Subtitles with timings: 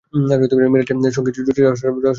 [0.71, 2.09] মিরাজের সঙ্গে জুটির রহস্যটা বলুন তো...